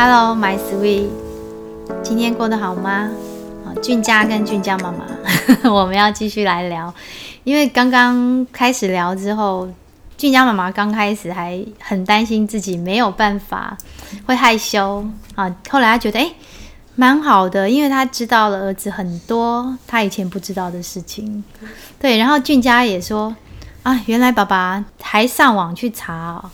[0.00, 1.08] Hello, my sweet，
[2.04, 3.10] 今天过得好吗？
[3.82, 5.04] 俊佳跟俊佳妈妈，
[5.68, 6.94] 我们要继续来聊，
[7.42, 9.68] 因为刚刚开始聊之后，
[10.16, 13.76] 俊佳妈妈刚开始还很担心自己没有办法，
[14.24, 15.52] 会害羞啊。
[15.68, 16.30] 后来她觉得哎，
[16.94, 21.42] 蛮好的，因为她知道了儿子很多他以前不知道的事情。
[21.98, 23.34] 对，然后俊佳也说
[23.82, 26.50] 啊，原来爸爸还上网去查哦，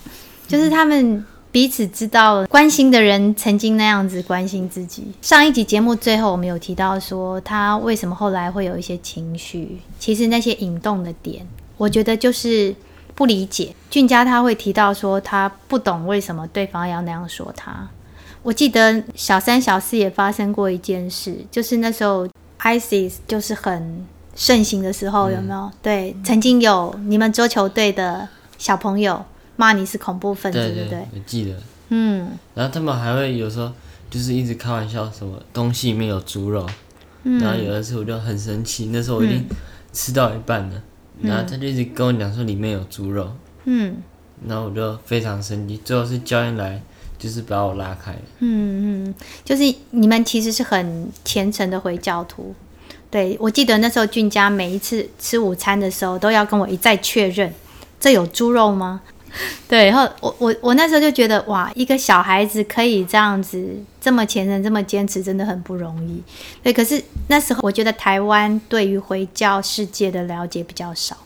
[0.49, 1.23] 就是他们。
[1.55, 5.13] 彼此知道关心的人曾经那样子关心自己。
[5.23, 9.81] 上一集节目最后，我们有提到说他为什么后来会有一些情绪。
[9.97, 11.47] 其实那些引动的点，
[11.77, 12.75] 我觉得就是
[13.15, 13.73] 不理解。
[13.89, 17.89] 俊佳他会提到说他不懂为什么对方要那样说他。
[18.43, 22.27] 我记得小三小四也发生过一件事，就是那时候
[22.63, 25.71] ISIS 就是很盛行的时候，有没有？
[25.81, 29.25] 对，曾经有你们桌球队的小朋友。
[29.57, 30.99] 骂你是恐怖分子，对不对，对？
[31.15, 31.57] 我记得。
[31.89, 32.31] 嗯。
[32.55, 33.73] 然后他们还会有时候
[34.11, 36.69] 就是一直开玩笑，什么东西里面有猪肉。
[37.25, 37.41] 嗯。
[37.41, 39.45] 然后有的时候我就很生气，那时候我已经
[39.93, 40.83] 吃到一半了，
[41.21, 43.31] 嗯、然后他就一直跟我讲说里面有猪肉。
[43.65, 43.97] 嗯。
[44.47, 46.83] 然后我就非常生气，最后是教练来，
[47.19, 48.13] 就是把我拉开。
[48.41, 52.55] 嗯嗯，就是你们其实是很虔诚的回教徒。
[53.11, 57.55] 对，我记得那时候俊家每一次吃午餐的时候都要跟我一再确认，
[58.01, 59.01] 这有猪肉吗？
[59.67, 66.23] 对，然后我我我那时候就觉得哇，一个小孩子可以这样子这么虔诚、这么坚持，真的很不容易。
[66.63, 71.17] 对，可是那时候我觉得台湾对于回教世界的了解比较少，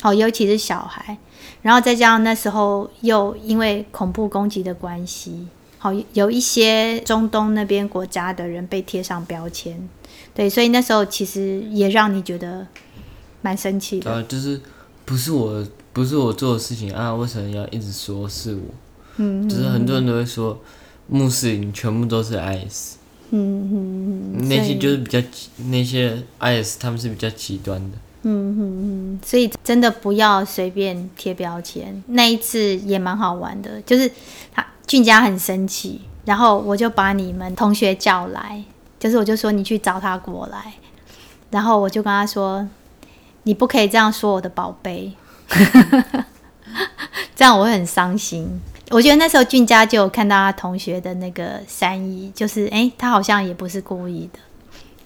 [0.00, 1.18] 好，尤其是小孩。
[1.60, 5.48] 然后再加上那时候又因为恐怖攻击的关系，
[5.78, 9.88] 好，有一些中东那边国家的人被贴上标签，
[10.32, 12.64] 对，所以那时候其实也让你觉得
[13.42, 14.12] 蛮生气的。
[14.12, 14.60] 啊，就是
[15.04, 15.66] 不是我。
[15.98, 18.60] 不是我做的事情啊，为什么要一直说是我？
[19.16, 20.56] 嗯，就是很多人都会说
[21.08, 22.94] 穆斯林全部都是 IS，
[23.30, 23.68] 嗯
[24.38, 25.20] 嗯，那些就是比较
[25.66, 32.00] 那些 IS 他们是比较极端的，嗯嗯嗯，所以真的不要随便贴标签。
[32.06, 34.08] 那一次也蛮好玩的，就是
[34.52, 38.62] 他俊佳很生气，然后我就把你们同学叫来，
[39.00, 40.74] 就是我就说你去找他过来，
[41.50, 42.68] 然后我就跟他说，
[43.42, 45.12] 你不可以这样说我的宝贝。
[47.34, 48.60] 这样我会很伤心。
[48.90, 54.38] 我觉得那时候俊佳就有看到他同学的那个三一，就是哎、欸，他好像也不是故意的，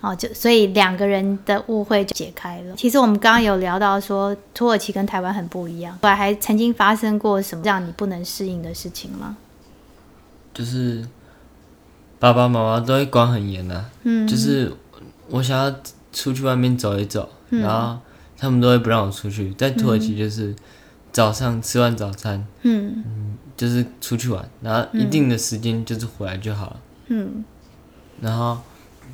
[0.01, 2.77] 哦，就所以两个人的误会就解开了。
[2.77, 9.37] 其实我们刚刚有聊到说，土耳其跟台湾很不一样，后来还曾经发生过什么让你不能适应的事情吗？
[10.55, 11.05] 就是
[12.21, 14.73] 爸爸妈妈都会管很严的、啊，嗯，就是
[15.29, 15.75] 我想要
[16.13, 17.99] 出去外面走一走，嗯、然后。
[18.43, 20.53] 他们都会不让我出去，在土耳其就是
[21.13, 26.77] 早上吃完早餐，嗯，嗯，就是出去玩，然后一定的时间就是回来就好了，
[27.07, 27.45] 嗯，
[28.21, 28.59] 然后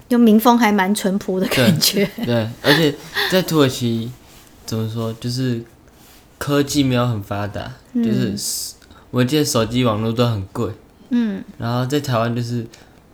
[0.08, 2.94] 就民风还蛮淳朴的感觉，对，对，而且
[3.30, 4.10] 在土耳其
[4.64, 5.62] 怎么说，就是
[6.38, 8.74] 科技没有很发达，嗯，就是
[9.10, 10.72] 我记得手机网络都很贵，
[11.10, 12.66] 嗯，然后在台湾就是。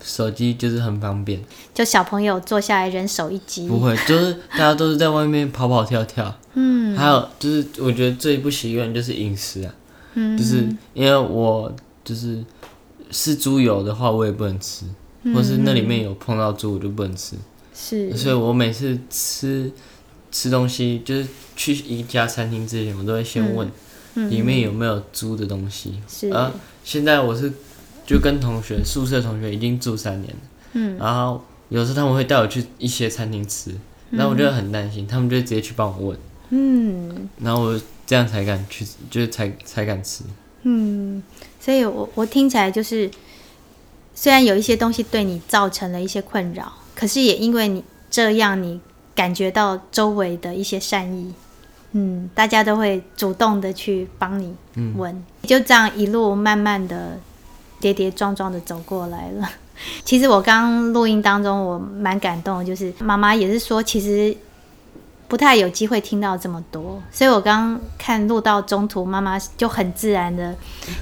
[0.04, 1.40] 手机就是很方便，
[1.72, 9.74] 就小朋友坐下来人手一机，不会，就是大家都是在外面跑跑跳跳，嗯，还有就是我觉得最不习惯就是饮食啊，
[10.12, 12.44] 嗯，就是因为我就是
[13.10, 14.84] 是猪油的话我也不能吃，
[15.22, 17.34] 嗯，或是那里面有碰到猪我就不能吃，
[17.74, 19.72] 是，所以我每次吃
[20.30, 21.26] 吃东西就是
[21.56, 23.66] 去一家餐厅之前我都会先问
[24.28, 26.52] 里面有没有猪的东西，是，啊，
[26.84, 27.50] 现在我是。
[28.06, 30.40] 就跟同学宿舍同学已经住三年了，
[30.74, 33.74] 嗯，然后有时候他们会带我去一些餐厅吃，
[34.10, 36.18] 然后我就很担心，他们就直接去帮我问，
[36.50, 40.22] 嗯，然后我这样才敢去，就是才才敢吃，
[40.64, 41.22] 嗯，
[41.58, 43.10] 所以我我听起来就是，
[44.14, 48.78] 虽然有一些东西对你造成了一些困扰，可是也因为你这样，你
[49.14, 51.32] 感觉到周围的一些善意，
[51.92, 54.54] 嗯，大家都会主动的去帮你
[54.96, 57.18] 问，嗯，就这样一路慢慢的。
[57.84, 59.46] 跌跌撞撞的走过来了。
[60.06, 64.34] 其实我刚录音当中，我蛮感动的，就是妈妈也是说，其实
[65.28, 67.02] 不太有机会听到这么多。
[67.12, 70.54] 所以我刚看录到中途，妈妈就很自然的，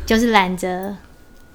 [0.04, 0.96] 就是揽着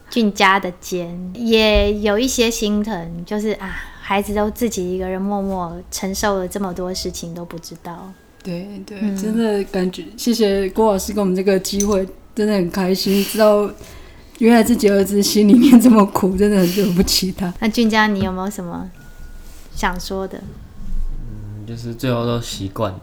[0.10, 8.10] 俊佳的肩，也有一些心疼，就是啊，孩子都自己一个人默默承受了这么多事情都不知道。
[8.42, 13.70] 对对，嗯、真的感觉谢谢郭老师给我们这个机会，真的很开心，知道。
[14.40, 17.54] 原来自己儿子心里面这么苦，真的很对不起他。
[17.60, 18.90] 那俊佳，你有没有什么
[19.76, 20.38] 想说的？
[20.38, 23.00] 嗯，就是最后都习惯了。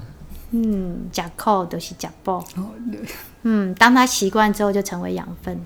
[0.52, 2.30] 嗯，假扣都是吃补。
[2.32, 3.00] 哦，对。
[3.42, 5.58] 嗯，当他习惯之后，就成为养分。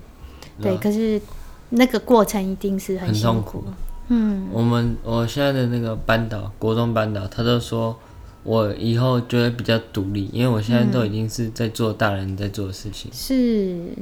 [0.59, 1.21] 对，可是
[1.69, 3.63] 那个过程一定是很，很痛苦。
[4.07, 7.95] 嗯，我们我现在的那个班导，国中班导，他都说
[8.41, 13.11] 我以后就会比较独立，因为我现在都已经是在做大人在做的事情。
[13.13, 13.93] 是。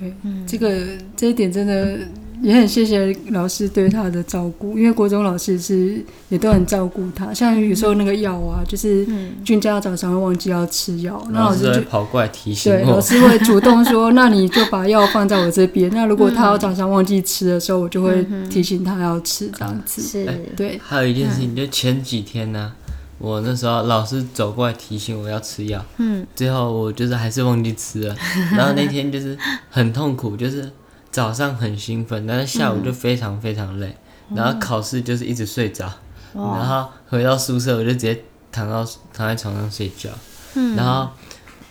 [0.00, 0.80] 对，嗯、这个
[1.14, 1.98] 这一点真的
[2.42, 9.06] 也很谢谢老师对他的照顾，因为国中老师是也都很照顾他，像有时候那个药啊，就是
[9.44, 20.00] 俊佳早上会忘记要吃药，那、嗯、老师就跑过来提醒，对，老师会主动说， 那你就把药放在我这边，那如果他要早上忘记吃的时候，我就会提醒他要吃这样子。
[20.00, 20.26] 是，
[20.56, 20.80] 对。
[20.82, 22.79] 还有一件事情，就前几天呢、啊。
[23.20, 28.16] 我那时候老师走过来提醒我要吃药，嗯，最后我就是还是忘记吃了，
[28.56, 29.38] 然后那天就是
[29.70, 30.72] 很痛苦，就是
[31.10, 33.94] 早上很兴奋，但是下午就非常非常累，
[34.30, 35.86] 嗯、然后考试就是一直睡着，
[36.34, 40.08] 嗯、然后回到宿舍我就直接躺到躺在床上睡觉，
[40.54, 41.10] 嗯，然后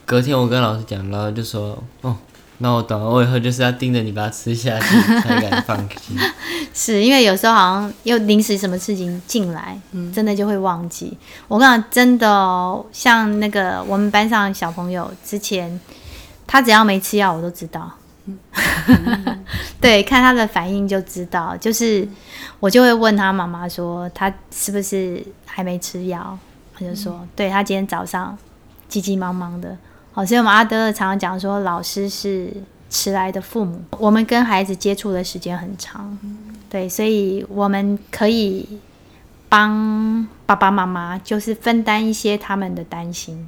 [0.06, 2.16] 隔天我跟老师讲，然后就说哦。
[2.62, 6.18] 那我懂了，我以后就是要盯着你把它吃下去才敢放心。
[6.74, 11.18] 是因为有时候好像又临时什么事情进来，嗯、真的就会忘记。
[11.48, 15.80] 我跟你讲，真的哦，像那个我们班上小朋友之前，
[16.46, 17.90] 他只要没吃药，我都知道。
[18.26, 18.38] 嗯、
[19.80, 21.56] 对，看他的反应就知道。
[21.56, 22.06] 就是
[22.60, 26.38] 我就会问他妈妈说，他是不是还没吃药？
[26.78, 28.38] 他就说，嗯、对，他今天早上
[28.90, 29.78] 急急忙忙的。
[30.19, 32.51] 好，所以我们阿德勒常常讲说，老师是
[32.89, 33.81] 迟来的父母。
[33.92, 36.18] 我们跟孩子接触的时间很长，
[36.69, 38.68] 对，所以我们可以
[39.48, 43.48] 帮爸爸妈妈，就是分担一些他们的担心。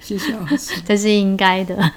[0.00, 1.92] 谢谢老师， 这是应该的。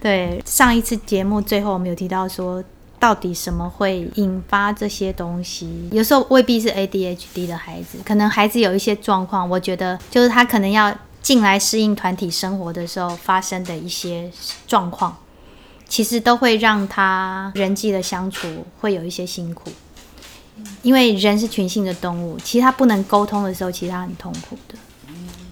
[0.00, 2.62] 对，上一次节目最后我们有提到说，
[3.00, 5.88] 到底什么会引发这些东西？
[5.90, 10.96] 有时候未必是 ADHD 的孩子，可能孩子有一些状况，我觉得就是他可能要。
[11.26, 14.30] 进来适应团体生活的时候发生的一些
[14.68, 15.16] 状况，
[15.88, 19.72] 其实都会让他人际的相处会有一些辛苦，
[20.82, 24.78] 因为人是群性的动物，其实他不能沟通的时候，其实他很痛苦的。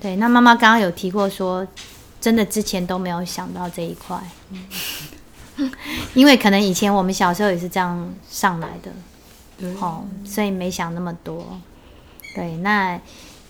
[0.00, 1.66] 对，那妈妈刚刚有提过说，
[2.20, 4.16] 真的之前都没有想到这一块，
[6.14, 8.92] 因为可能以前我们小时候也是这样上来的，
[9.58, 11.58] 对，哦，所以没想那么多。
[12.36, 13.00] 对，那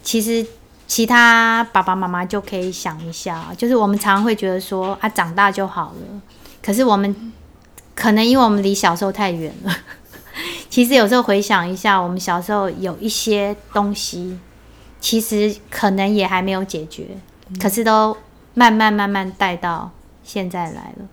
[0.03, 0.47] 其实。
[0.95, 6.23] 其他爸爸妈妈就可以想一下，就是我们常常会觉得说啊，长大就好了。
[6.63, 7.33] 可是我们
[7.97, 9.77] 可能因为我们离小时候太远了，
[10.71, 14.39] 其实有时候回想一下，我们小时候有一些东西，
[15.01, 17.09] 其实可能也还没有解决，
[17.61, 18.17] 可是都
[18.55, 19.91] 慢慢慢慢带到
[20.23, 21.09] 现在来了。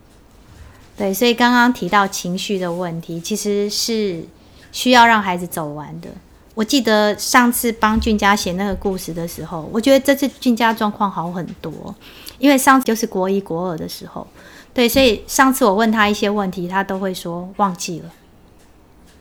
[0.95, 4.25] 对，所以刚刚提到情绪的问题，其实是
[4.71, 6.09] 需要让孩子走完的。
[6.53, 11.95] 我记得上次帮俊佳写那个故事的时候，我觉得这次俊佳状况好很多，
[12.39, 14.27] 因为上次就是国一国二的时候，
[14.73, 18.11] 对，所以上次我问他一些问题，他都会说忘记了。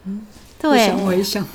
[0.06, 0.26] 嗯，
[0.60, 1.46] 对，想回想，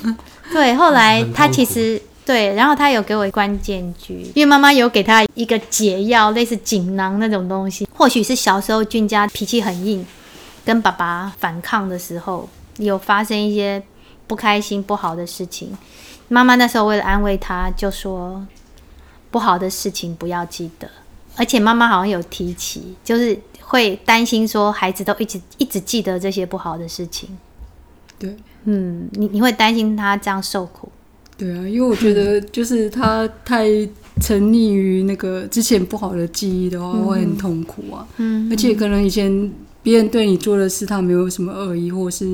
[0.50, 10.06] 对， 后来他其实对，然后他有给我关键句，因为妈妈有给他一个解药，类似锦囊那种东西，或许是小时候俊佳脾气很硬，
[10.64, 12.48] 跟爸爸反抗的时候，
[12.78, 13.82] 有发生一些。
[14.26, 15.76] 不开心、不好的事情，
[16.28, 18.44] 妈妈那时候为了安慰他，就说
[19.30, 20.88] 不好的事情不要记得。
[21.36, 27.28] 而且妈妈好像有提起，就是会担心说孩子都一直一直记得这些不好的事情。
[28.18, 28.34] 对，
[28.64, 30.90] 嗯，你你会担心他这样受苦？
[31.36, 33.66] 对啊，因为我觉得就是他太
[34.20, 38.08] 沉溺于那个之前不好的记忆的话，嗯、会很痛苦啊。
[38.16, 39.52] 嗯，而且可能以前。
[39.86, 42.24] 别人对你做的事，他没有什么恶意，或是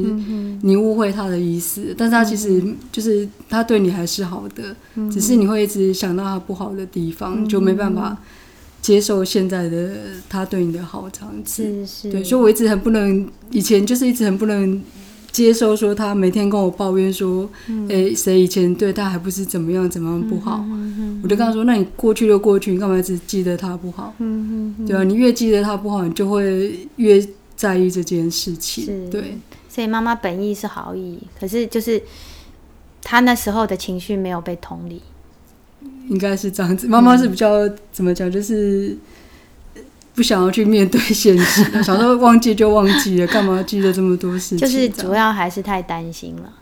[0.62, 8.16] 你误会他的意思，嗯、但是他其实就是他对你还是好的，嗯、只是你会一直想到他不好的地方，嗯、就没办法
[8.80, 9.90] 接受现在的
[10.30, 11.62] 他对你的好这样子。
[11.62, 14.82] 是是，对，所以我一直很不能，以前就是一直很不能
[15.30, 17.46] 接受说他每天跟我抱怨说，
[17.90, 20.64] 哎，谁以前对他还不是怎么样怎么样不好，
[21.22, 24.14] 我就跟他说，那你过去就过去，你干嘛一直记得他不好？
[24.86, 27.22] 对啊，你越记得他不好，你就会越。
[27.62, 29.38] 在意这件事情，是对，
[29.68, 32.02] 所以妈妈本意是好意，可是就是
[33.00, 35.00] 她那时候的情绪没有被同理，
[36.08, 36.88] 应该是这样子。
[36.88, 38.98] 妈妈是比较、嗯、怎么讲，就是
[40.12, 44.58] 不想要去面对现实， 想说忘记就忘记了，干嘛记得这么多事情？
[44.58, 46.52] 就是主要还是太担心了，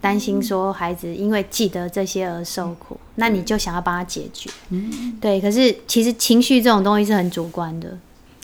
[0.00, 4.48] 担心说孩子因为记得这些而受苦，嗯、那你就想要帮他解决。
[4.70, 5.40] 嗯，对。
[5.40, 7.98] 可是其实情绪这种东西是很主观的。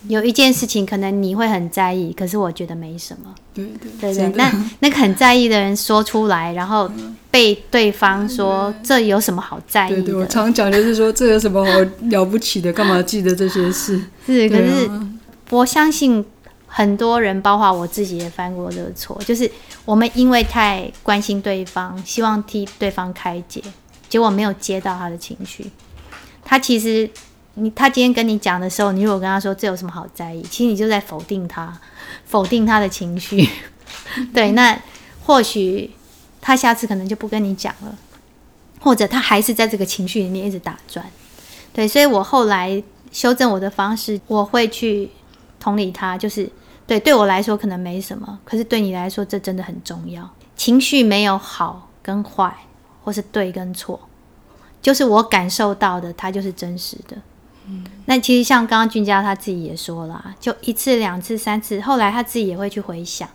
[0.08, 3.34] 有一件事情可能你会很在意，可是我觉得没什么。
[3.54, 6.90] 对对对对，那那个很在意的人说出来，然后
[7.30, 10.02] 被对方说这有什么好在意的？
[10.02, 11.70] 对对，我常讲就是说这有什么好
[12.10, 12.72] 了不起的？
[12.72, 14.02] 干嘛记得这些事？
[14.26, 14.90] 是，可是
[15.50, 16.24] 我相信
[16.66, 19.50] 很多人，包括我自己也犯过这个错，就是
[19.84, 23.62] 我们因为太关心对方，希望替对方开解，
[24.08, 25.70] 结果没有接到他的情绪。
[26.44, 27.08] 他其实
[27.54, 31.78] 你他今天跟你讲的时候，你如果跟他说这有什么好在意，其实你就在否定他，
[32.24, 33.48] 否定他的情绪。
[34.32, 34.80] 对，那
[35.24, 35.90] 或许
[36.40, 37.94] 他下次可能就不跟你讲了，
[38.80, 41.04] 或者他还是在这个情绪里面一直打转。
[41.74, 45.10] 对，所以我后来修正我的方式，我会去
[45.60, 46.50] 同理他，就是
[46.86, 50.28] 对，对我来说可能没什么，可是对你来说这真的很重要。
[50.56, 52.54] 情绪没有好跟坏，
[53.04, 54.00] 或是对跟错，
[54.80, 57.16] 就是我感受到的，它就是真实的。
[57.68, 63.28] 嗯，那其实像刚刚俊佳他自己也说了，就一次、两次、三次，后来他自己也会去回想。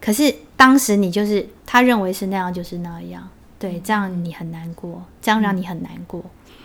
[0.00, 3.28] 可是当时你就是他认为是那样，就是那样，
[3.58, 6.22] 对，这样你很难过，这样让你很难过，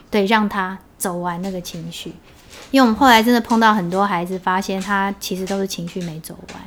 [0.10, 2.14] 对，让他走完那个情绪。
[2.70, 6.62] 因为我们后来真的碰到很多孩子，发现他其实都是情绪没走完。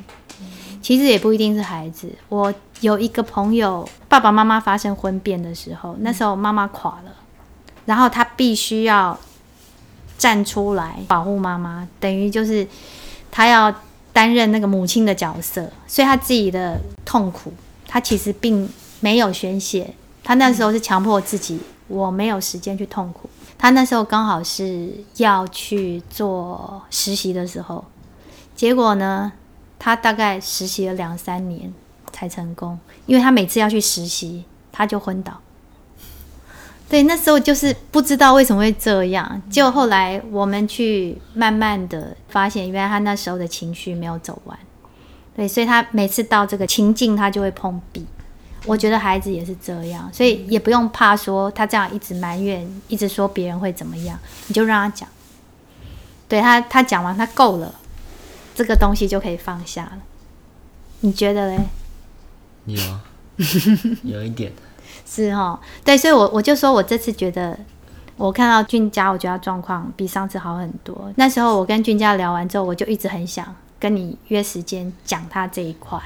[0.83, 7.13] 其实也不一定是孩子，我有一个朋友，爸爸妈妈发生婚变的时候，那时候妈妈垮了，
[7.87, 9.19] 然后他必须要
[10.17, 12.67] 站出来保护妈妈，等于就是
[13.31, 13.75] 他要
[14.13, 17.53] 担任那个母亲的角色，所以他自己的痛苦，
[17.87, 18.69] 他其实并
[19.01, 23.29] 没有宣泄，他那时候是强迫自己，我没有时间去痛苦。
[23.59, 27.85] 他那时候刚好是要去做实习的时候，
[28.55, 29.33] 结果呢，
[29.79, 31.73] 他大概实习了两三年
[32.13, 35.41] 才成功，因为他每次要去实习，他就昏倒。
[36.89, 44.57] 对，那时候就是不知道为什么会这样，就后来我们去慢慢的发现，原来他那时候的情绪没有走完。
[45.35, 48.07] 对，所以他每次到这个情境，他就会碰壁。
[48.67, 55.09] 我觉得孩子也是这样，所以也不用怕说他这样一直埋怨，一直说别人会怎么样，你就让他讲。
[56.29, 57.75] 对他，他讲完他够了，
[58.55, 59.99] 这个东西就可以放下了。
[61.01, 61.59] 你觉得嘞？
[62.67, 63.03] 有啊，
[64.05, 64.53] 有一点。
[65.07, 67.59] 是哦，对，所以我我就说我这次觉得，
[68.17, 71.13] 我看到俊佳，我觉得状况比上次好很多。
[71.17, 76.01] 那时候我跟俊佳聊完之后，我就一直很想跟你约时间讲他这一块。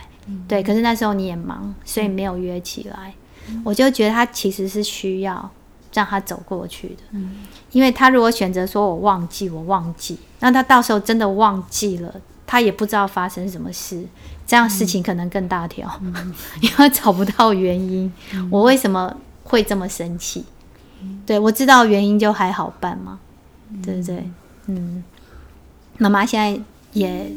[0.47, 3.15] 对，可是那时候你也忙，所以没有约起来。
[3.49, 5.51] 嗯、我就觉得他其实是需要
[5.95, 12.15] 让他走过去的，嗯、因为他如果选择说我忘记，我忘记，那他到时候真的忘记了，
[12.47, 14.05] 他也不知道发生什么事，
[14.49, 20.45] 这样事情可能更大条，嗯、 因为找不到原因，嗯、我为什么会这么生气？
[21.03, 23.21] 嗯、对，我知道原因就还好办嘛，
[23.71, 24.25] 嗯、对不对？
[24.67, 25.05] 嗯，
[25.99, 26.61] 妈妈现在
[26.95, 27.31] 也。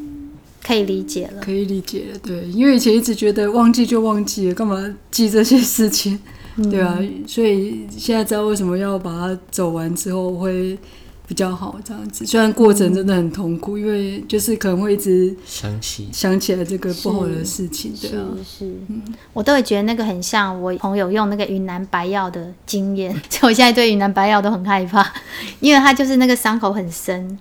[0.64, 4.78] 可以理解了，可以理解了，对，因为以前一直觉得忘记就忘记了，干嘛
[5.10, 6.20] 记这些事情，
[6.58, 10.78] 嗯、对啊，所以现在知道为什么要把它走完之后会
[11.32, 12.26] 比较好，这样子。
[12.26, 18.74] 虽然过程真的很痛苦，嗯、因为就是可能会一直想起想起来这个不好的事情，对啊，是，是。
[18.90, 25.10] 嗯、我都会觉得那个很像我朋友用那个云南白药的经验， 所以我现在对云南白药都很害怕，
[25.62, 27.40] 因为它就是那个伤口很深，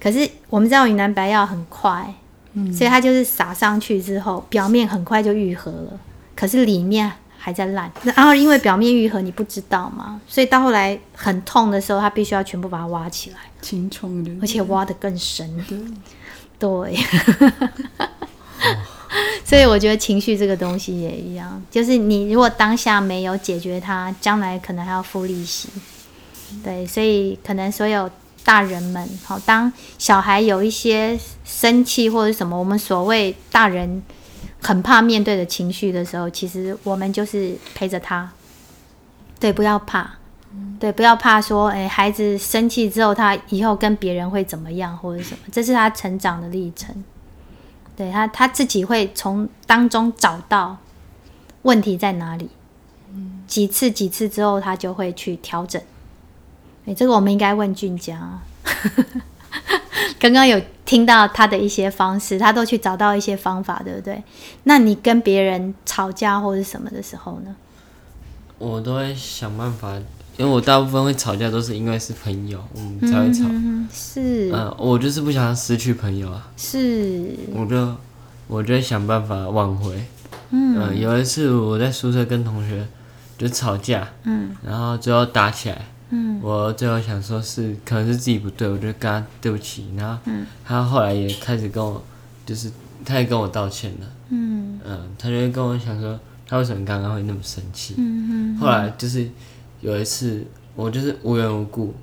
[0.00, 2.14] 可是我们知道云南白药很快。
[2.52, 2.72] 嗯。
[2.72, 5.98] 所以它就是撒上去之后，表面很快就愈合了，
[6.36, 7.10] 可是里面
[7.44, 7.92] 还在烂。
[8.02, 15.62] 然后因为表面愈合，你不知道嘛，所以到后来很痛的时候，他必须要全部把它挖起来，清创的，而且挖得更深。
[16.58, 16.96] 对，
[19.44, 25.68] 所以我觉得情绪这个东西也一样，就是你如果当下没有解决它，将来可能还要付利息。
[26.62, 28.10] 对，所以可能所有。
[28.46, 34.02] 大人们，好，当小孩有一些生气或者什么，我们所谓大人
[34.64, 38.32] 很怕面对的情绪的时候，其实我们就是陪着他。
[39.38, 40.10] 对，不要怕，
[40.80, 47.04] 对，不要怕说，哎，孩子生气之后，他以后跟别人会怎么样，或者什么，这是他成长的历程。
[47.94, 50.78] 对他，他自己会从当中找到
[51.62, 52.48] 问题在哪里，
[53.46, 55.80] 几次几次之后，他就会去调整。
[56.86, 58.40] 哎，这个我们应该问俊佳。
[60.24, 64.24] 刚刚有听到他的一些方式，他都去找到一些方法，对不对？
[64.62, 67.54] 那你跟别人吵架或者什么的时候呢？
[68.56, 69.92] 我都会想办法，
[70.38, 73.44] 因为我大部分会吵架都是因为是朋友，我们才会吵。
[73.50, 74.50] 嗯，是。
[74.50, 76.48] 嗯，我就是不想失去朋友啊。
[76.56, 77.36] 是。
[77.52, 77.94] 我就
[78.48, 80.02] 我就想办法挽回。
[80.48, 80.98] 嗯，嗯。
[80.98, 82.88] 有一次我在宿舍跟同学
[83.36, 85.82] 就吵架，嗯，然后最后打起来。
[86.14, 90.18] 嗯，我最后想说是可能是自己不对，我就跟他对不起，然后
[90.64, 92.00] 他后来也开始跟我，
[92.46, 92.70] 就是
[93.04, 94.06] 他也跟我道歉了。
[94.28, 97.94] 嗯嗯，他就会跟我想说他为什么刚刚会那么生气。
[97.98, 98.58] 嗯嗯。
[98.58, 99.28] 后来就是
[99.80, 100.44] 有一次
[100.76, 101.94] 我就是无缘无故，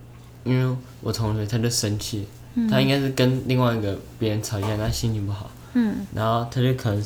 [0.44, 2.28] 因为我同学他就生气，
[2.70, 7.04] 他应该是跟另外一个别人吵架，他心情不好，嗯，然后他就可能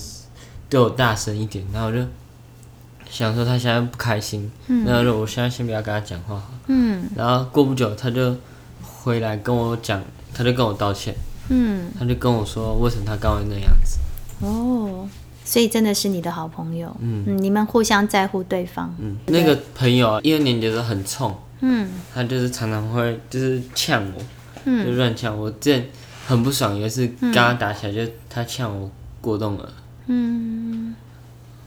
[0.69, 1.99] 对我大声一点，然后我就
[3.09, 8.35] 想说他现在不开心，嗯，然后我现在先不要跟他讲话，嗯，然后过不久他就
[8.81, 11.15] 回来跟我讲，他就跟我道歉，
[11.49, 13.99] 嗯，他就跟我说为什么他刚刚那样子，
[14.45, 15.07] 哦。
[15.47, 18.91] 所以真的是你的好朋友，嗯，嗯，你们互相在乎对方。
[18.97, 24.21] 嗯，那个朋友啊，一二年级的时候很冲，嗯，他就是常常会就是呛我，
[24.63, 25.51] 嗯，就乱呛我。
[25.51, 25.87] 之前
[26.25, 28.89] 很不爽，有一次跟他打起来，就他呛我
[29.21, 29.71] 过动了，
[30.07, 30.95] 嗯，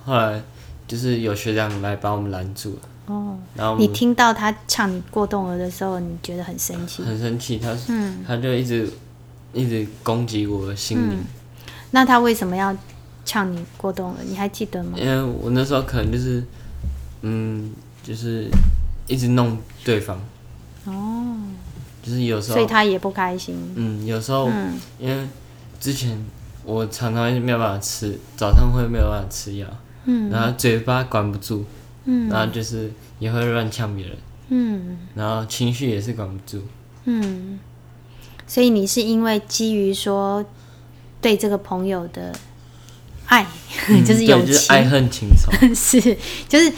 [0.04, 0.42] 后来
[0.88, 8.90] 就是有学长来把我们拦住了，哦，然后你听到他呛你过动了的时候，你觉得很生气，很生气，他，嗯，他就一直
[9.52, 11.24] 一直攻击我的心灵，嗯。
[11.92, 12.76] 那他为什么要？
[13.24, 14.92] 呛你过动了，你还记得吗？
[14.96, 16.42] 因为我那时候可能就是，
[17.20, 17.70] 嗯，
[18.02, 18.48] 就是
[19.06, 20.18] 一直弄对方。
[20.86, 21.36] 哦。
[22.02, 22.54] 就是有时候。
[22.54, 23.54] 所以他也不开心。
[23.74, 25.28] 嗯，有时候，嗯、因为
[25.78, 26.18] 之前
[26.64, 29.66] 我常常没有办法吃，早上会没有办法吃药，
[30.10, 31.64] 嗯，然后嘴巴管不住，
[32.06, 34.16] 嗯，然后就是也会乱呛别人，
[34.48, 36.62] 嗯，然后情绪也是管不住，
[37.04, 37.58] 嗯，
[38.46, 40.44] 所以你是因为基于说
[41.20, 42.34] 对这个朋友的。
[43.30, 43.46] 爱
[44.06, 45.52] 就是友情，就是、爱恨情仇。
[45.76, 46.00] 是，
[46.48, 46.72] 就是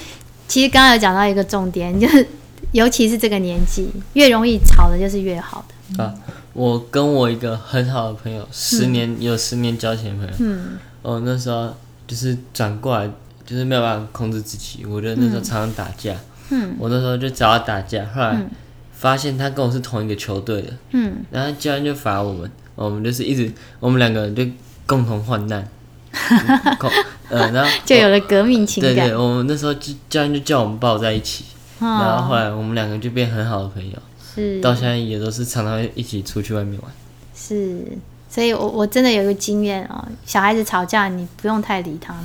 [0.48, 2.26] 其实刚刚有讲到一个重点，就是
[2.72, 6.02] 尤其是这个年纪，越容易吵的就是越好的。
[6.02, 6.12] 啊，
[6.52, 11.72] 我跟我一个很好的朋友，十年、嗯、有十年交情的朋友，嗯，我，那时候
[12.10, 13.08] 就是转过来，
[13.46, 16.16] 就是没有办法控制自己，我觉得那时候常常打架，
[16.50, 18.44] 嗯，我那时候就找他打架，后来
[18.92, 24.44] 发现他跟我是同一个球队的，嗯，然后教练就罚我们，我们就是一直，我们两个人就
[24.86, 25.64] 共同患难。
[27.30, 28.92] 嗯，然后 就有了革命情感。
[28.92, 31.44] 对对，我们那时候就教练就叫我们抱在一起，
[31.78, 33.96] 哦，然后后来我们两个就变很好的朋友，
[34.34, 34.60] 是。
[34.60, 36.90] 到现在也都是常常一起出去外面玩。
[37.32, 37.84] 是，
[38.30, 42.24] 所以我我真的有一个经验哦，小孩子吵架你不用太理他们，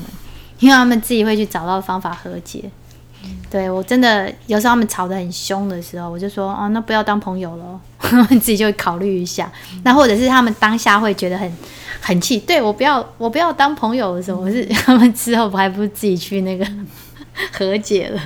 [0.59, 2.63] 因为他们自己会去找到方法和解。
[3.49, 7.81] 对，我真的有时候他们吵得很凶的时候，我就说哦，那不要当朋友了，
[8.29, 9.51] 你 自己就会考虑一下。
[9.83, 11.51] 那或者是他们当下会觉得很
[11.99, 16.63] 很气，对，我不要我不要当朋友的时候，我是 他们之后还不是自己去那个
[17.51, 18.21] 和解了？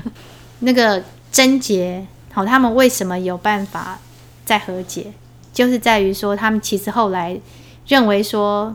[0.59, 1.01] 那个
[1.31, 3.97] 贞洁好，他们为什么有办法
[4.43, 5.13] 再和解？
[5.53, 7.39] 就是在于说，他们其实后来
[7.89, 8.73] 认为说，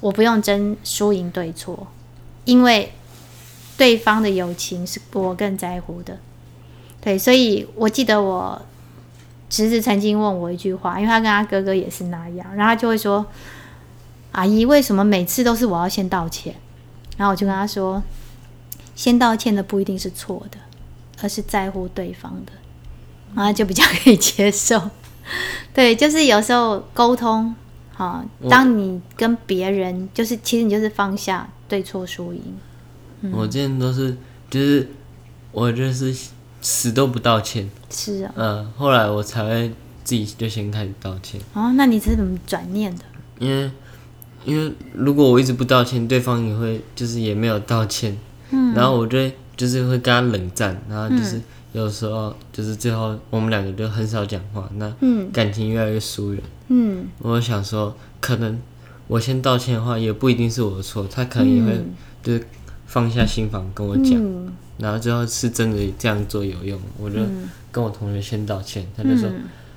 [0.00, 1.86] 我不用争输赢对错，
[2.44, 2.92] 因为。
[3.76, 6.16] 对方的友情是我更在乎的，
[7.00, 8.62] 对，所以我记得我
[9.50, 13.26] 侄子曾经问我一句话，因为他跟他哥哥也是那样，然后他就会说
[14.30, 16.54] ：“阿姨，为什么每次都是我要先道歉？”
[17.18, 18.00] 然后我就跟他说
[18.94, 20.58] ：“先道歉的不一定是错的，
[21.20, 22.52] 而是在乎对方的，
[23.34, 24.80] 然后就比较可以接受。”
[25.74, 27.52] 对，就是有时候沟通，
[27.94, 32.42] 好，当你跟别人，就是其实你就是放下对错输赢。
[33.32, 34.16] 我之前都是，
[34.50, 34.86] 就是
[35.52, 36.14] 我就是
[36.60, 37.70] 死都不道歉。
[37.90, 38.32] 是啊。
[38.34, 39.68] 嗯，后来我才会
[40.02, 41.40] 自己就先开始道歉。
[41.54, 43.04] 哦，那你是怎么转念的？
[43.38, 43.70] 因为，
[44.44, 48.18] 因为如果我一直不道歉，对方也会就是也没有道歉。
[48.50, 48.74] 嗯。
[48.74, 51.40] 然后我就就是会跟他冷战，然后就是
[51.74, 54.90] 有时候就是最后我们两个就很少讲话，那
[55.30, 56.42] 感情越来越疏远。
[56.68, 57.06] 嗯。
[57.18, 58.58] 我想说，可能
[59.06, 61.84] 我先道歉的话，也不一定是我的错，他可能也会
[62.22, 62.46] 就是。
[62.86, 67.18] 放下心房跟我讲，嗯，然后最后是真的这样做有用，我就
[67.72, 69.28] 跟我同学先道歉，他就说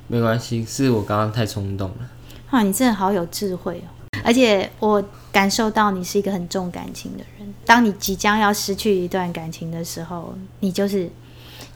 [0.08, 2.10] 没关系，是我刚刚太冲动了。
[2.52, 3.90] 哇，你真的好有智慧哦！
[4.24, 7.52] 而且我感受到你是一个很重感情的人。
[7.66, 11.10] 当你即将要失去一段感情的时候，你就是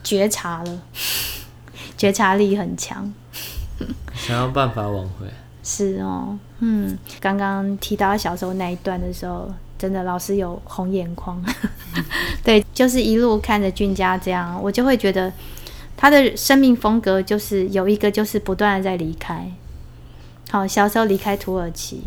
[0.04, 0.82] 觉察了，
[1.98, 3.14] 觉察力很强，
[4.14, 5.28] 想要办法挽回。
[5.64, 9.52] 是哦，嗯，刚刚提到小时候那一段的时候。
[9.82, 11.44] 真的，老师有红眼眶。
[12.46, 15.34] 对，就是一路看着俊佳这样，我就会觉得
[15.98, 19.52] 他的生命风格就是有一个，就是不断的在离开。
[20.52, 22.04] 好，小时候离开土耳其，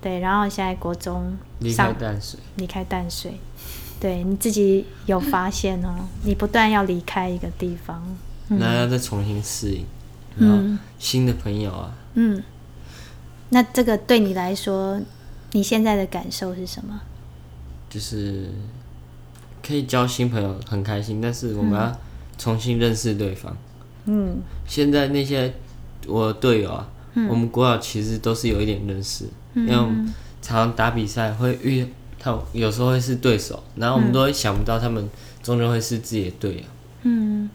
[0.00, 3.38] 对，然后现在国中离开淡水，离开淡水，
[4.00, 8.02] 对，你自己有发现哦， 你不断要离开一个地方，
[8.48, 9.84] 那、嗯、要再重新适应，
[10.38, 10.58] 然后
[10.98, 12.42] 新的朋友啊，嗯，
[13.50, 15.00] 那这个对你来说，
[15.52, 17.00] 你现在的感受是什么？
[17.90, 18.50] 就是
[19.66, 21.20] 可以交新朋友，很开心。
[21.20, 21.98] 但是我们要
[22.36, 23.56] 重新认识对方。
[24.04, 25.54] 嗯，现在那些
[26.06, 31.86] 我的队友啊，嗯，我们国小其实都是有一点认识，嗯，因为我们常常打比赛会遇
[32.18, 35.08] 他，有时候会是对手，然后我们都会想不到他们
[35.42, 36.62] 终究会是自己的队友。
[37.02, 37.48] 嗯，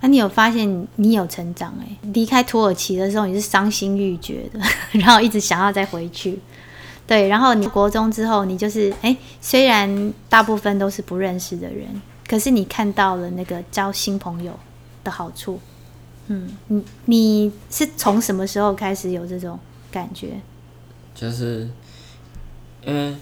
[0.00, 1.96] 那，啊，你有发现你有成长哎？
[2.12, 4.60] 离开土耳其的时候你是伤心欲绝的，
[5.00, 6.38] 然后一直想要再回去。
[7.06, 11.88] 对，然后你国中之后，你就是哎，虽然大部分都是不认识的人，
[12.28, 14.58] 可是你看到了那个交新朋友
[15.02, 15.58] 的好处。
[16.28, 19.58] 嗯，你你是从什么时候开始有这种
[19.90, 20.40] 感觉？
[21.14, 21.68] 就是
[22.86, 23.14] 因为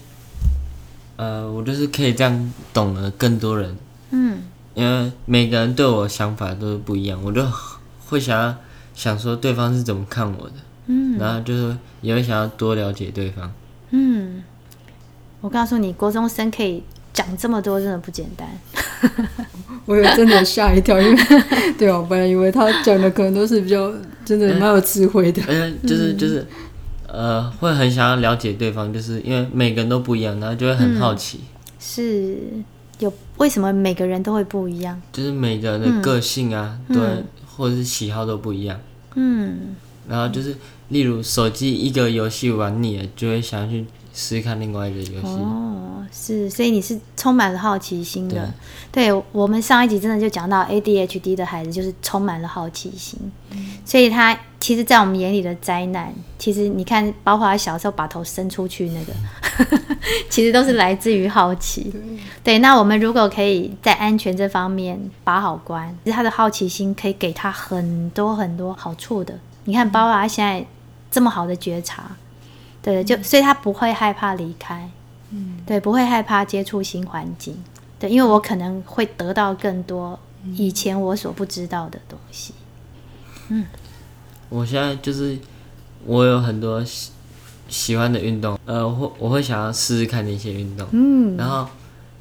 [1.21, 3.77] 呃，我就是可以这样懂得更多人。
[4.11, 4.39] 嗯，
[4.73, 7.47] 因为每个人对我想法都是不一样，我就
[8.07, 8.55] 会想要
[8.95, 10.55] 想说对方是怎么看我的。
[10.87, 13.53] 嗯，然后就是也会想要多了解对方。
[13.91, 14.43] 嗯，
[15.43, 18.49] 我告诉你，国中生可以讲这么多，真的不简单。
[19.85, 21.23] 我有真的吓一跳，因为
[21.77, 23.93] 对啊，我本来以为他讲的可能都是比较
[24.25, 25.43] 真的蛮有智慧的。
[25.49, 26.47] 嗯，就是就是，
[27.13, 31.41] 呃，会很想要了解对方，就是因为每个人都不一样，然后就会很好奇。
[31.43, 31.47] 嗯、
[31.79, 32.39] 是
[32.99, 35.01] 有为什么每个人都会不一样？
[35.13, 37.25] 就是每个人的个性啊，嗯、对，
[37.57, 38.79] 或者是喜好都不一样。
[39.15, 39.77] 嗯，
[40.09, 40.57] 然后就是。
[40.91, 45.29] 例如手机一个游戏玩腻了，就会想要去试试看另外一个游戏。
[45.29, 48.53] 哦，是，所以你是充满了好奇心的。
[48.91, 53.17] 对，对，我们上一集真的就讲到 ADHD 的孩子就是充满了好奇心，
[53.53, 59.13] 嗯、所以他其实，在我们眼里的灾难，其实你看，包括他小时候把头伸出去那个，
[60.31, 61.91] 其实都是来自于好奇。
[61.91, 62.01] 对，
[62.45, 69.39] 对，那我们如果可以在安全这方面把好关，其实他的好奇心可以给他很多很多好处的。
[69.65, 70.65] 你看，包括他现在。
[71.13, 72.05] 这么好的觉察，
[72.81, 74.89] 对，就所以他不会害怕离开，
[75.31, 77.61] 嗯，对，不会害怕接触新环境，
[77.99, 80.17] 对，因为我可能会得到更多
[80.55, 82.55] 以前我所不知道的东西，
[83.49, 83.67] 嗯，
[84.51, 85.39] 我现在就是
[86.05, 87.11] 我有很多喜
[87.69, 91.67] 喜欢的运动，呃，我会我会想要试试看那些运动，嗯，然后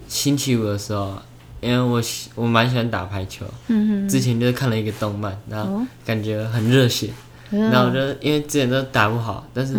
[0.07, 1.17] 星期五的时候，
[1.59, 7.09] 因为我喜我蛮喜欢打排球，嗯哼，之前就是看了一个动漫，然后感觉很热血。
[7.51, 9.75] 然后我就因为之前都打不好，但是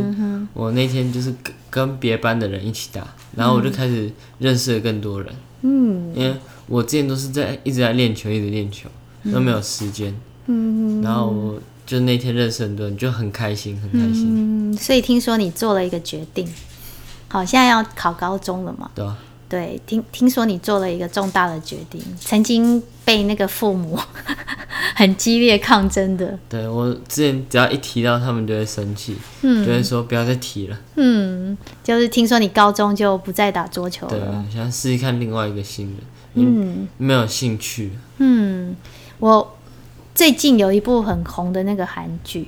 [0.53, 4.11] 我那天就是跟跟别班的人一起打，然后我就开始
[4.41, 5.33] 认识了更多人。
[5.63, 6.35] 嗯，因为
[6.67, 8.89] 我之前都是在一直在练球，一直练球，
[9.33, 10.13] 都没有时间。
[10.47, 14.71] 嗯，然后我就那天认识很多人，就很开心，很开心。
[14.71, 16.49] 嗯，所以听说你做了一个决定，
[17.27, 18.89] 好，现在要考高中了嘛？
[18.95, 19.19] 对啊。
[19.49, 23.99] 对，听听说你做了一个重大的决定，曾经被那个父母
[24.95, 26.39] 很激烈抗争的。
[26.49, 30.79] 对，我之前只要一提到他们就会生气，嗯，就会说不要再提了。
[30.95, 36.03] 嗯，就是听说你高中就不再打桌球了，对，想试试看另外一个新的，
[36.35, 37.91] 嗯，没有兴趣。
[38.19, 38.77] 嗯，
[39.19, 39.57] 我
[40.21, 42.47] 最近有一部很红的那个韩剧，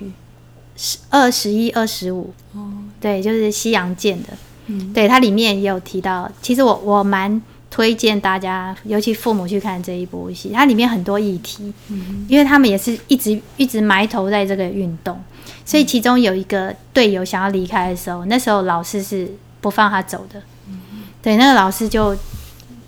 [0.76, 4.28] 十二十一二十五，哦，对，就是西洋剑的。
[4.66, 10.50] 嗯，对，它里面也有提到，其实我我蛮推荐大家，尤其父母去看这一部戏。
[10.52, 15.18] 它里面很多议题，嗯，因为他们也是一直一直埋头在这个运动，
[15.64, 20.38] 所以其中有一个队友想要离开的时候，那时候老师是不放他走的。
[20.68, 20.78] 嗯，
[21.22, 22.14] 对，那个老师就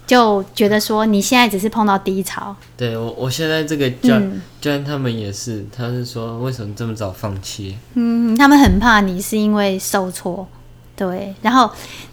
[0.06, 2.54] 就觉得说，你现在只是碰到低潮。
[2.76, 4.20] 对我，我现在这个教
[4.60, 7.76] 教练他们也是，他是说为什么这么早放弃？
[7.94, 10.46] 嗯，他们很怕你是因为受挫。
[10.96, 11.68] 对，然后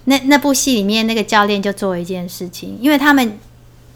[0.05, 3.37] 那那部戏里面那个教练就做了一件事情，因为他们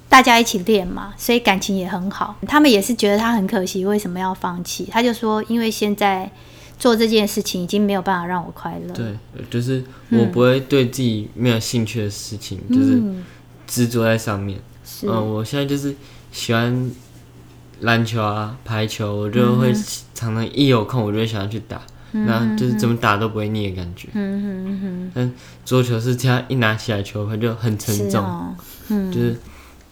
[0.08, 2.36] 大家一起练嘛，所以感情也很好。
[2.48, 4.88] 他们也是觉得他很可惜，为什么要放弃？
[4.92, 6.30] 他就说，因为现在
[6.78, 8.94] 做这件事情已经没有办法让我快乐。
[8.94, 9.16] 对，
[9.50, 13.02] 就是我不会对自己没有兴趣的事情，嗯、就是
[13.68, 14.60] 执着在上面。
[15.04, 15.96] 嗯、呃，我现在就是
[16.32, 16.92] 喜欢
[17.82, 19.74] 篮球啊、排球，我就会
[20.14, 21.82] 常常一有空，我就会想要去打。
[22.12, 24.08] 那就是怎么打都不会腻的感觉。
[24.14, 25.12] 嗯哼哼。
[25.14, 25.34] 但
[25.66, 28.56] 桌球是这样一拿起来球拍就很沉重，哦、
[28.88, 29.36] 嗯，就是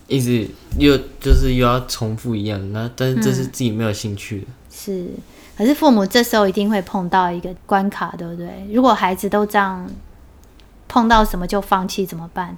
[0.08, 2.72] 一直又就是又要重复一样。
[2.72, 4.48] 那但是这是自己没有兴趣的。
[4.72, 5.10] 是，
[5.58, 8.68] 可是父母这时候一定会碰到一个关卡，对不对？
[8.72, 9.86] 如果孩子都这样
[10.88, 12.56] 碰到什么就放弃怎么办？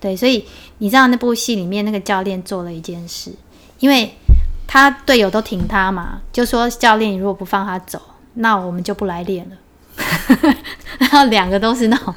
[0.00, 0.44] 对，所以
[0.78, 3.32] 你知道那部戏里面那个教练做了一件事，
[3.78, 4.14] 因为
[4.66, 8.00] 他队友都挺他嘛，就说教练如果不放他走。
[8.40, 9.56] 那我们就不来练了，
[10.98, 12.14] 然后两个都是那种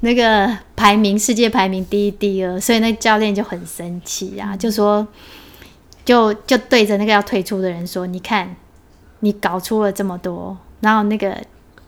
[0.00, 5.06] 那个排名世界排名第一第二，所以那教练就很生气呀，就说
[6.04, 8.54] 就就对着那个要退出的人说：“你看，
[9.20, 11.34] 你搞出了这么多。”然后那个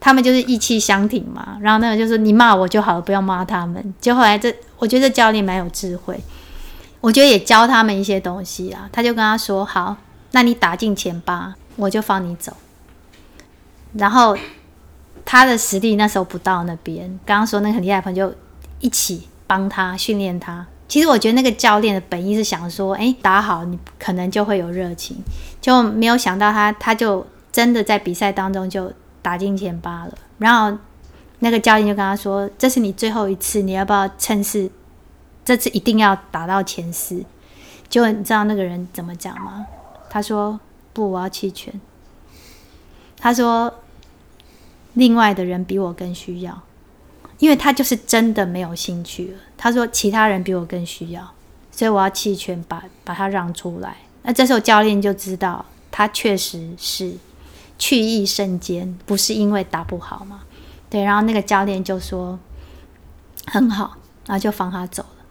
[0.01, 6.19] 他们就是意气相挺嘛，然后那个就说：“你骂我就好了，不要骂他们。”就后来这我觉得这教练蛮有智慧，
[6.99, 8.89] 我觉得也教他们一些东西啊。
[8.91, 9.95] 他就跟他说：“好，
[10.31, 12.51] 那你打进前八，我就放你走。”
[13.93, 14.35] 然后
[15.23, 18.35] 他的实力那时候不到那边，刚刚说那个很厉害的朋友就
[18.79, 20.65] 一起帮他训练他。
[20.87, 25.17] 其实我觉得那个教练的本意是想说，哎，打好你可能就会有热情，
[25.61, 30.17] 就没有想到他他就真的在比赛当中就打进前八了。
[30.37, 30.77] 然后
[31.39, 34.69] 那个教练就跟他说：“这是你最后一次，你要不要趁势？
[35.43, 37.23] 这次一定要打到前四。”
[37.89, 39.65] 就你知道那个人怎么讲吗？
[40.09, 40.59] 他说
[40.93, 41.73] ：“不，我要弃权。”
[43.19, 43.73] 他说
[44.93, 46.61] ：“另外的人比我更需要，
[47.39, 51.33] 因为他就是真的没有兴趣了。”他说：“其他人比我更需要，
[51.71, 57.13] 所以我要弃权，把把他让出来。”那这时候教练就知道，他确实是
[57.81, 60.43] 去意瞬间，不是因为打不好吗。
[60.87, 62.37] 对，然后那个教练就说
[63.51, 65.25] ：“很好。”然后就放他走了。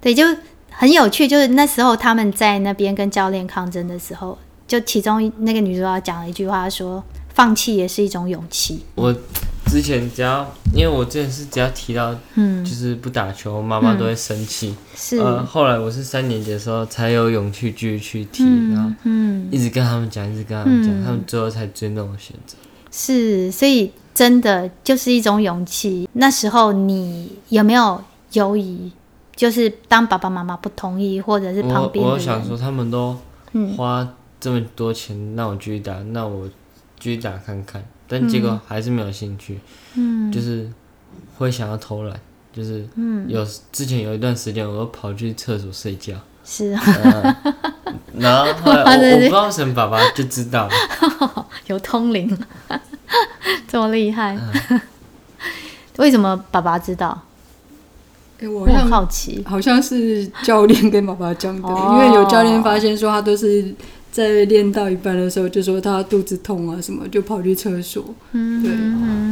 [0.00, 0.24] 对，就
[0.70, 7.04] 很有趣，就是那时候他们在那边跟教练抗争的时候，就其中那个女主角讲了一句话说。
[7.36, 8.82] 放弃也是一种勇气。
[8.94, 9.14] 我
[9.66, 14.74] 之前只要，因为我之前是只要提到，嗯，就是不打球，妈妈都会生气。
[14.94, 15.18] 是。
[15.18, 22.56] 呃，后来我是三年级的时候才有勇气继续去踢，嗯、然后嗯，一直跟他们讲，一直跟他们讲，嗯、他们最后才尊重我选择。
[22.90, 26.08] 是，所以真的就是一种勇气。
[26.14, 28.02] 那时候你有没有
[28.32, 28.90] 犹疑？
[29.34, 33.16] 就是当爸爸妈妈不同意，或者是旁边我想说他们都
[33.76, 34.08] 花
[34.40, 36.48] 这么多钱让我继续打，那我。
[36.98, 39.58] 继续打看看，但结果还是没有兴趣。
[39.94, 40.68] 嗯，就是
[41.38, 42.20] 会想要偷懒，
[42.52, 42.86] 就是
[43.28, 46.14] 有之前有一段时间，我都跑去厕所睡觉。
[46.44, 47.36] 是啊，
[48.16, 50.68] 然后后来我 我不知道什么爸爸就知道，
[51.66, 52.38] 有通灵，
[53.66, 54.38] 这么厉害。
[55.96, 57.20] 为什么爸爸知道？
[58.42, 63.74] 我很好奇，好像是教练跟爸爸讲的，因为有教练发现说他都是。
[64.16, 68.02] 在练到一半的时候，就说他肚子痛啊，什么就跑去厕所。
[68.32, 68.72] 嗯，对，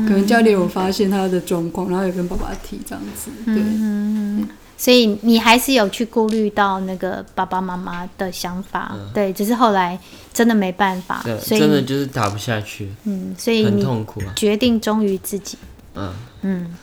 [0.06, 3.30] 可能教练有发现他的状况，然后也跟爸爸提这样子。
[3.46, 8.92] 对，嗯，所以你还是有去顾虑到那个爸爸妈妈的想法。
[8.94, 9.98] 嗯，对，只是后来
[10.34, 12.90] 真的没办法，对，所以真的就是打不下去。
[13.04, 15.56] 嗯，所以你很痛苦啊，决定忠于自己。
[15.94, 16.76] 嗯嗯，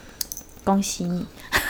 [0.64, 1.24] 恭喜你，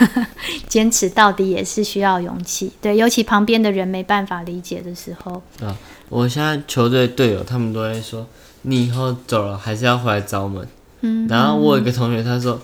[0.67, 2.71] 坚持到底也是需要勇气。
[2.81, 5.41] 对，尤其旁边的人没办法理解的时候。
[5.61, 5.75] 啊
[6.09, 8.27] 我现在球队队友他们都在说，
[8.63, 10.67] 你以后走了还是要回来找我们。
[11.01, 12.61] 嗯，然后我有一个同学他说，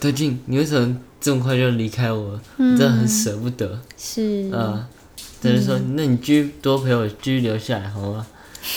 [0.00, 2.40] 德进，你为什么这么快就离开我？
[2.56, 3.78] 真的很舍不得。
[3.98, 4.82] 是，嗯，
[5.42, 8.26] 他就说，那你继续多陪我，继续留下来好吗？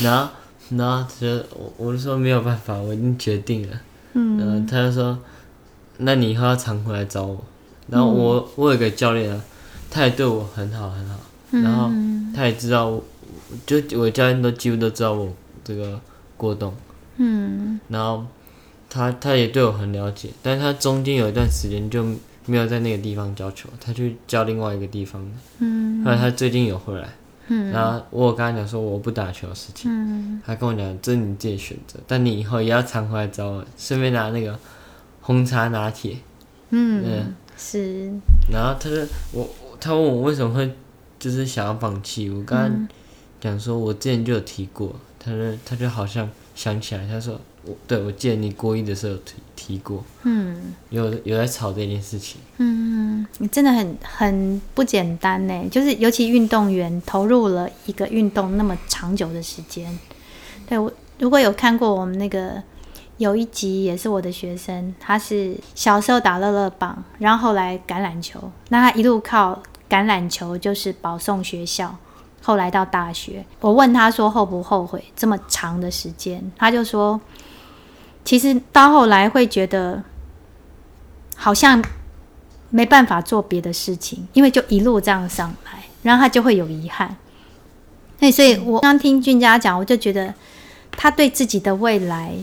[0.04, 0.30] 然后，
[0.76, 3.80] 然后他就我我就说没有办法，我已经决定了。
[4.14, 5.18] 嗯，然后他就说，
[6.00, 7.44] 那你以后要常回来找我。
[7.88, 9.42] 然后我我有个教练啊，
[9.90, 11.16] 他也对我很好很好，
[11.52, 11.90] 然后
[12.36, 13.04] 他也知道我。
[13.66, 15.28] 就我教练都几乎都知道我
[15.64, 16.00] 这个
[16.38, 16.72] 过动，
[17.18, 18.24] 嗯，然后
[18.88, 22.04] 他他也对我很了解，但是他中间有一段时间就
[22.46, 27.10] 没有在那个地方教球，他去教另外一个地方，嗯，后来他最近有回来，
[27.48, 34.56] 嗯，然后我有跟他讲说我不打球的事情，嗯，他跟我讲这是你自己选择，但你以后也要常回来找我，顺便拿那个
[35.30, 36.18] 红茶拿铁，
[36.72, 37.36] 嗯，嗯。
[37.56, 38.12] 是，
[38.52, 39.48] 然后他说我
[39.80, 40.74] 他问我为什么会
[41.20, 42.68] 就是想要放弃，我刚刚。
[42.68, 42.88] 嗯。
[43.40, 59.98] 讲说，我之前就有提过，他说他就好像想起来，他说我对我记得你过一的时候提提过，嗯，有有在吵这件事情，嗯，你真的很很不简单呢，就是尤其运动员投入了一个运动那么长久的时间，
[60.68, 62.62] 对我如果有看过我们那个
[63.20, 71.96] 有一集也是我的学生，他是小时候打乐乐棒，然后后来橄榄球，那他一路靠橄榄球就是保送学校。
[72.42, 77.20] 后来到大学，我问他说后不后悔这么长的时间，他就说，
[78.24, 80.02] 其实到后来会觉得
[81.36, 81.84] 好像
[82.70, 87.18] 没办法做别的事情，因为就一路这样上来，然后他就会有遗憾。
[88.20, 90.34] 那所以我刚听俊佳讲，我就觉得
[90.92, 92.34] 他对自己的未来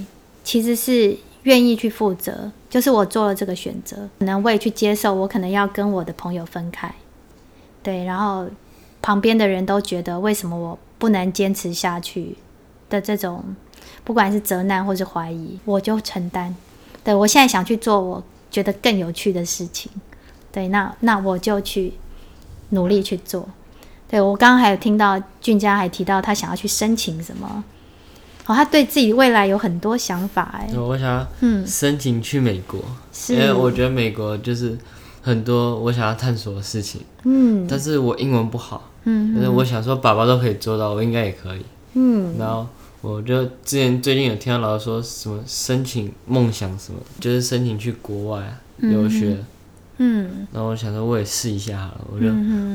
[0.47, 6.95] 其实是愿意去负责，就是我做了这个选择，可能我也去接受，我可能要跟我的朋友分开，
[7.83, 8.47] 对，然后。
[9.03, 12.37] 旁边的人都觉得为什么我不能坚持下去
[12.91, 13.55] 的这种，
[14.03, 16.53] 不管是责难或是怀疑，我就承担。
[17.05, 19.93] 对，我现在想去做我觉得更有趣的事情，
[20.51, 21.93] 对，那那我就去
[22.71, 23.49] 努力去做。
[24.09, 27.63] 对，我刚刚还有听到俊佳还提到他想要去申请什么，
[28.47, 30.69] 哦，他对自己未来有很多想法哎。
[30.77, 32.81] 我想要嗯申请去美国，
[33.13, 34.77] 是因为我觉得美国就是
[35.23, 38.91] 很多我想要探索的事情，嗯，但是我英文不好。
[39.09, 41.65] 嗯，但是我想说，爸爸都可以做到，我应该也可以。
[41.95, 42.67] 嗯，然后
[43.01, 49.37] 我就之前最近有听到老师说什么申请梦想什么，就是申请去国外留学。
[49.99, 52.01] 嗯，然后我想说，我也试一下好了。
[52.13, 52.27] 我就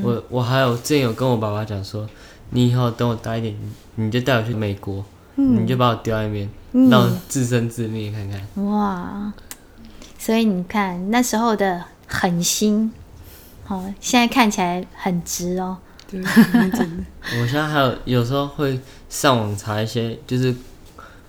[0.02, 2.08] 我我还有之前有跟我爸爸讲说，
[2.50, 3.54] 你以后等我大一点，
[3.96, 6.48] 你就带我去美国，你就把我丢在那边，
[6.90, 8.66] 让我自生自灭看看。
[8.66, 9.32] 哇，
[10.18, 12.92] 所以你看那时候的狠心，
[13.68, 15.78] 哦，现在看起来很直哦。
[16.10, 16.20] 对，
[17.40, 20.54] 我现在还有有时候会上网查一些，就是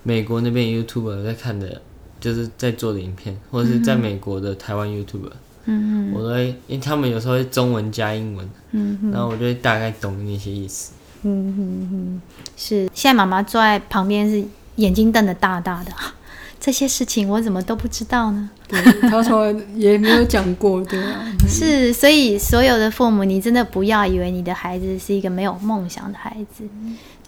[0.02, 1.80] 美国那边 YouTuber 在看的，
[2.20, 5.32] 就是在做的影片，或者是在美国的台湾 YouTuber。
[5.66, 10.92] 嗯嗯，我都会，因为他们有时候会中文加英文，嗯嗯，然后我就会大概懂那些意思。
[11.24, 12.22] 嗯嗯嗯，
[12.56, 12.88] 是。
[12.94, 14.44] 现在妈妈坐在旁边，是
[14.76, 15.90] 眼睛瞪得大大的，
[16.60, 18.50] 这些事情我怎么都不知道呢？
[18.68, 21.24] 对，他从来也没有讲过，对啊。
[21.48, 26.64] 是，所以所有的父母，你真的不要以为你的孩子是一个没有梦想的孩子。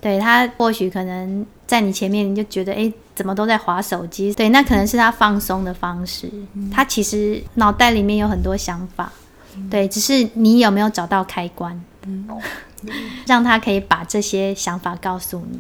[0.00, 4.32] 对，他或许可能在你前面，你就觉得哎，怎么都在划手机？
[4.32, 6.30] 对，那可能是他放松的方式。
[6.70, 9.11] 他其实脑袋里面有很多想法，
[9.70, 11.78] 对，只是你有没有找到开关，
[13.26, 15.58] 让他可以把这些想法告诉你。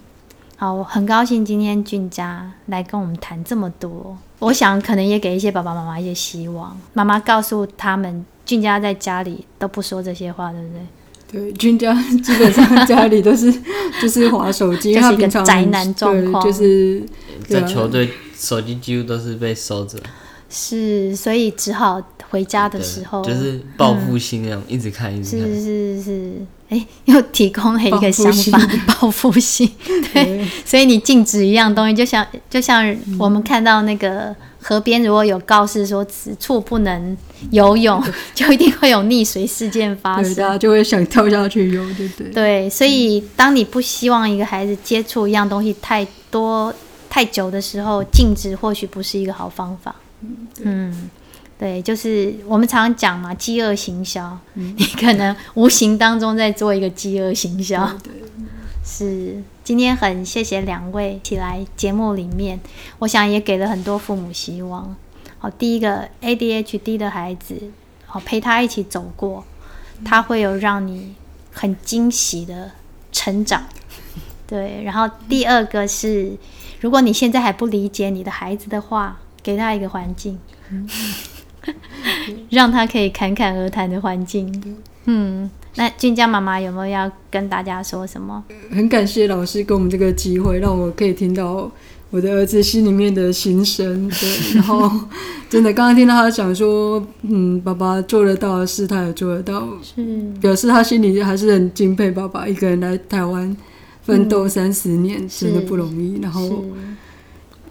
[0.56, 4.16] 好，我很高兴今天俊家来跟我们谈这么多。
[4.38, 6.76] 我想可能也给一些爸爸妈妈一些希望。
[6.92, 10.80] 妈妈告诉他们，俊家在家里都不说这些话，对不对？
[11.28, 13.52] 对，俊家基本上家里都是
[14.00, 17.02] 就是划手机，就是一个宅男状况，就是
[17.48, 19.98] 在球队手机几乎都是被收着。
[20.48, 25.48] 是，所以只好回家的时候就是报复性那种，一直看，一直看。
[25.48, 26.32] 是是是，
[26.68, 28.60] 哎，又提供了一个想法，
[29.00, 29.70] 报复性。
[30.12, 34.34] 对，所以你禁止一样东西，就像就像我们看到那个。
[34.58, 37.16] 河边如果有告示说此处不能
[37.52, 38.02] 游泳，
[38.34, 42.32] 就一定会有溺水事件发生，大家就会想跳下去游，对不对？
[42.32, 46.74] 对，所以当你不希望一个孩子接触一样东西太多
[47.08, 49.94] 太久的时候，禁止或许不是一个好方法。
[50.62, 51.10] 嗯，
[51.58, 57.86] 对，就是我们常常讲嘛，饥饿行销，你可能无形当中在做一个饥饿行销。
[58.02, 58.12] 对。
[58.88, 62.60] 是，今天很谢谢两位起来节目里面，
[63.00, 64.94] 我想也给了很多父母希望。
[65.38, 67.56] 好，第一个 ADHD 的孩子，
[68.06, 69.44] 好陪他一起走过，
[70.04, 71.16] 他会有让你
[71.52, 72.70] 很惊喜的
[73.10, 73.64] 成长。
[74.46, 76.36] 对，然后第二个是，
[76.80, 80.36] 如果你现在还不理解你的孩子的话，给他一个环境，
[82.50, 84.76] 让他可以侃侃而谈的环境。
[85.04, 85.48] 嗯。
[85.76, 88.42] 那俊江妈妈有没有要跟大家说什么？
[88.70, 91.70] 很感谢老师给我们这个机会，让我可以听到
[92.10, 94.08] 我的儿子心里面的心声。
[94.08, 94.90] 对，然后
[95.50, 100.02] 真的刚刚听到他讲说，嗯，爸爸做得到的事，他也做得到，是
[100.40, 103.54] 表示他心里还是很敬佩爸爸一个人来台湾
[104.02, 106.18] 奋斗三十年，嗯，真的不容易。
[106.22, 106.64] 然后，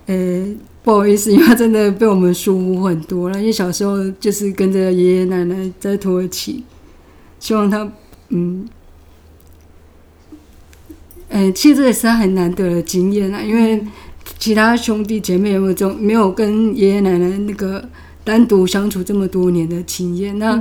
[0.05, 0.45] 呃，
[0.85, 6.63] 不好意思，因为他真的被我们疏忽很多了，因为小时候就是跟着爷爷奶奶在土耳其。
[7.39, 7.91] 希望他，
[8.29, 8.67] 嗯，
[11.29, 13.83] 哎、欸，其实这也是他很难得的经验啊，因为
[14.37, 17.83] 其他兄弟姐妹有没有这种没有跟爷爷奶奶那个
[18.23, 20.37] 单独相处这么多年的经验。
[20.37, 20.55] 那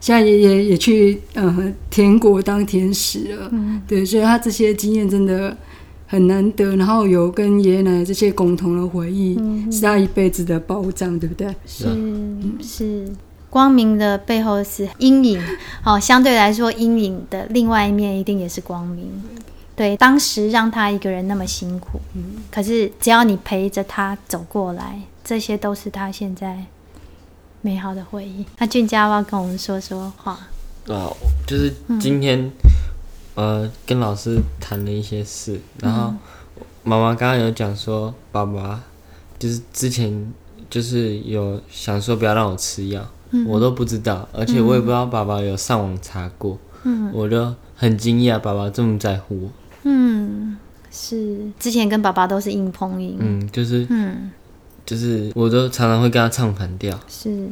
[0.00, 5.54] 现在爷爷也去呃天国当天使了，嗯，对，所以他这些经验真的
[6.06, 6.76] 很难得。
[6.76, 11.54] 然后有跟爷爷奶奶这些共同的回忆，嗯，是他一辈子的保障，对不对？
[11.66, 11.86] 是
[12.62, 13.12] 是。
[13.48, 15.40] 光明的背后是阴影，
[15.82, 19.10] 哦，相对来说，阴影的另外一面一定也是光明。
[19.74, 26.64] 对，当时让他一个人那么辛苦，嗯，可是只要你陪着他走过来，这些都是他现在
[27.62, 28.44] 美好的回忆。
[28.58, 30.32] 那俊佳要不要跟我们说说话？
[30.88, 31.08] 啊，
[31.46, 32.52] 就是今天，嗯、
[33.36, 36.12] 呃，跟老师谈了一些事，然后
[36.82, 38.82] 妈妈刚刚有讲说，爸爸
[39.38, 40.32] 就是之前
[40.68, 43.08] 就是有想说不要让我吃药。
[43.44, 49.50] 我都不知道，而且我也不知道爸爸有上网查过，嗯、我就很惊讶，爸爸这么在乎我。
[49.82, 50.56] 嗯，
[50.90, 54.30] 是之前跟爸爸都是硬碰硬，嗯，就是，嗯，
[54.86, 56.98] 就是我都常常会跟他唱反调。
[57.08, 57.46] 是，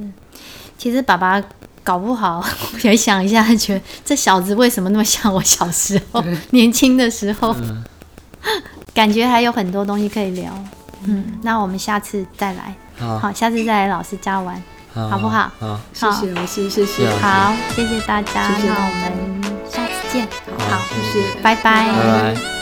[0.79, 1.43] 其实爸爸
[1.85, 2.43] 搞不好，
[2.83, 7.85] 也想一下，觉得这小子为什么那么像我小时候， 年轻的时候，嗯、
[8.93, 10.53] 感觉还有很多东西可以聊。
[11.07, 14.61] 嗯，那我们下次再来，好，好，下次再来老师家玩。
[14.95, 15.51] 好，好不好？
[15.61, 17.11] 好，谢谢老师，谢谢。
[17.19, 20.27] 好，谢谢大家，谢谢，那我们下次见。
[20.71, 20.81] 好，
[21.13, 21.93] 谢谢，拜拜。
[21.93, 22.54] 拜拜。